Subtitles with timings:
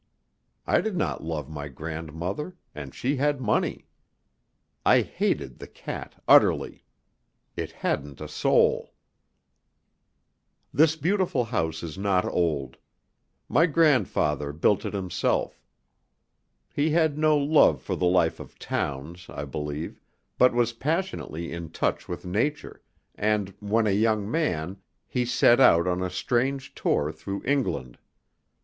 [0.65, 3.85] I did not love my grandmother, and she had money.
[4.83, 6.85] I hated the cat utterly.
[7.55, 8.87] It hadn't a sou!
[10.73, 12.77] This beautiful house is not old.
[13.47, 15.61] My grandfather built it himself.
[16.73, 20.01] He had no love for the life of towns, I believe,
[20.39, 22.81] but was passionately in touch with nature,
[23.13, 27.99] and, when a young man, he set out on a strange tour through England.